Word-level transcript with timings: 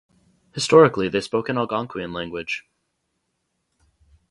Historically 0.53 1.07
they 1.09 1.21
spoke 1.21 1.47
an 1.47 1.57
Algonquian 1.59 2.11
language. 2.11 2.65